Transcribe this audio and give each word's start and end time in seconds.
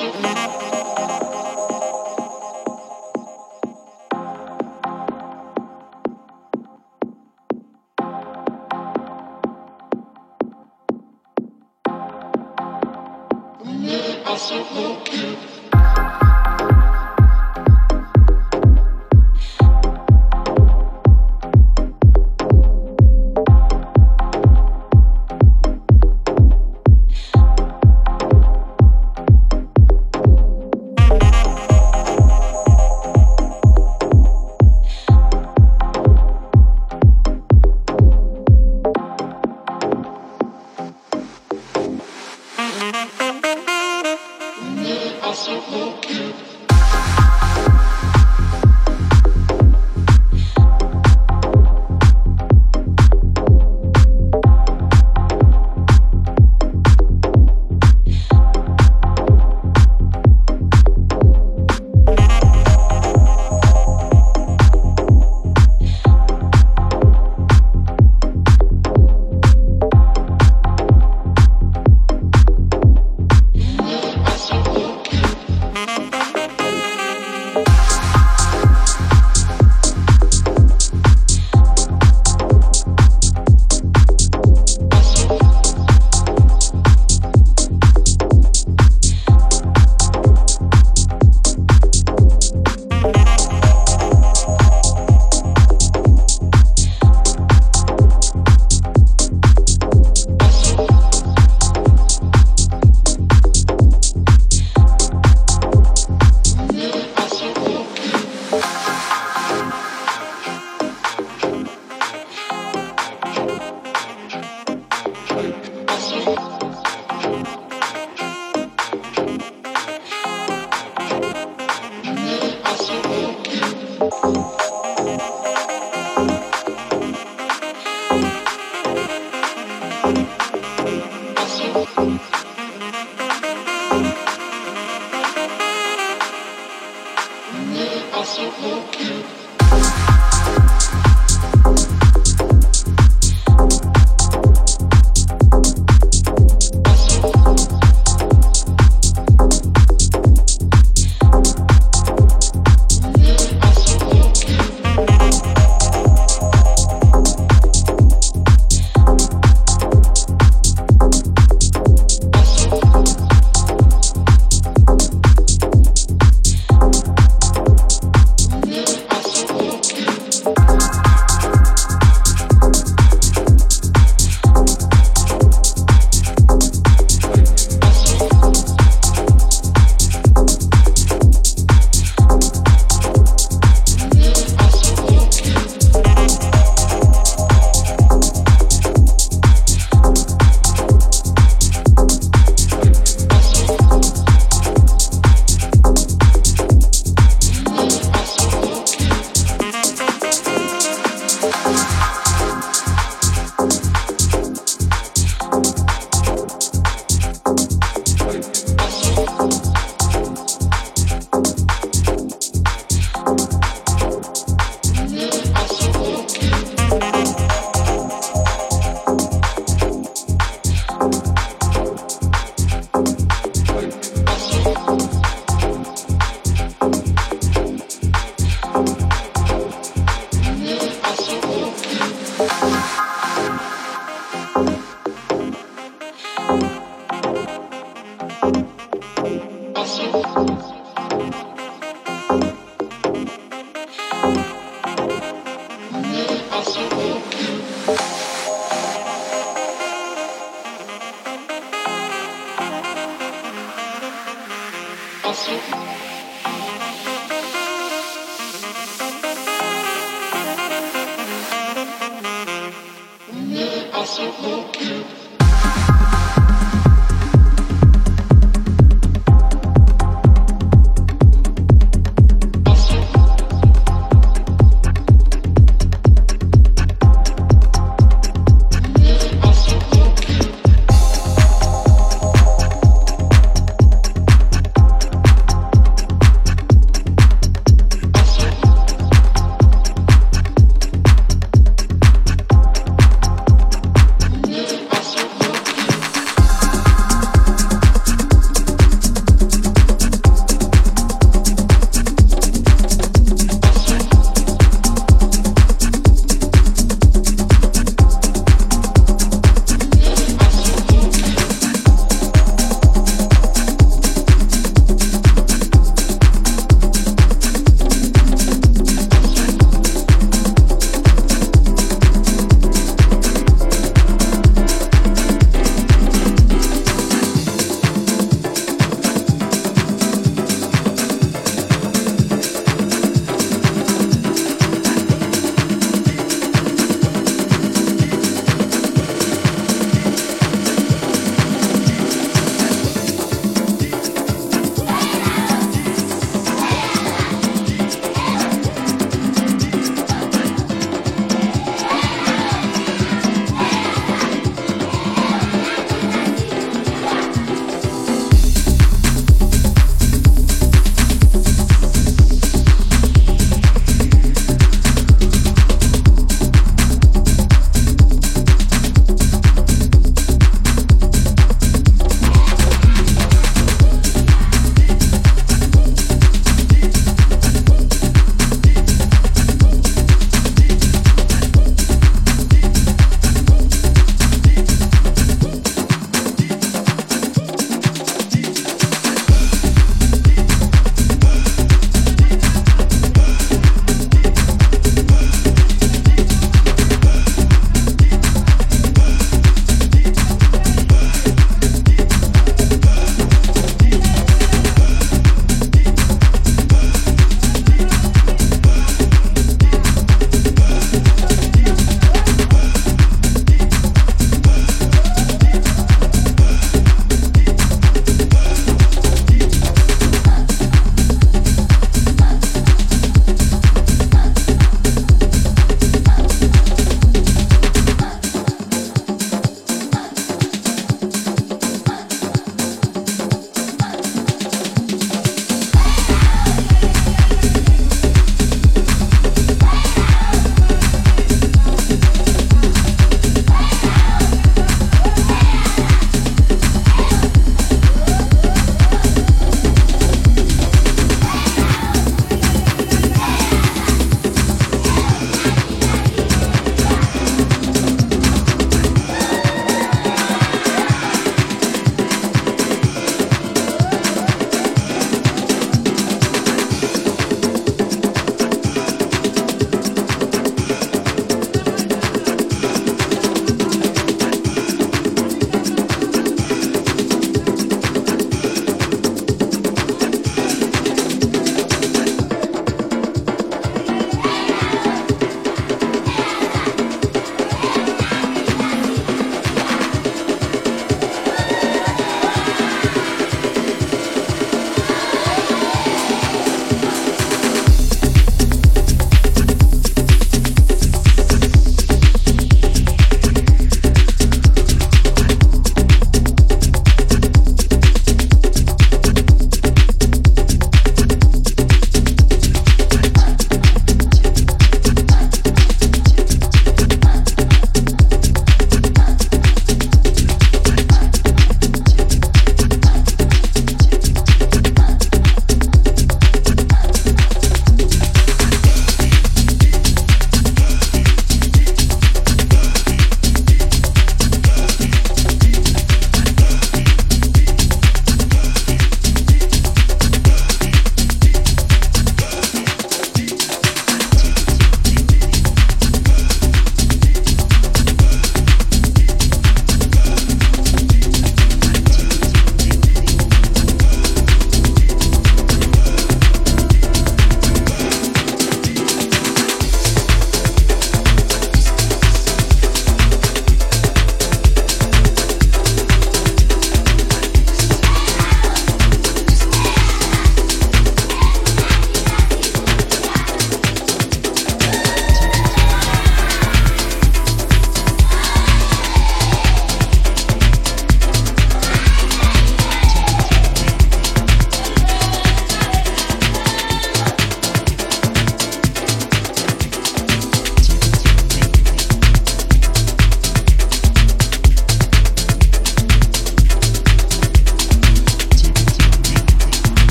you. 0.00 0.57